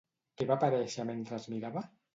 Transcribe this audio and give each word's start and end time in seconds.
Què 0.41 0.47
va 0.51 0.55
aparèixer 0.59 1.07
mentre 1.11 1.41
es 1.41 1.49
mirava? 1.57 1.89